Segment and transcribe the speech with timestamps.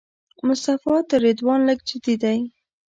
[0.47, 2.39] مصطفی تر رضوان لږ جدي دی.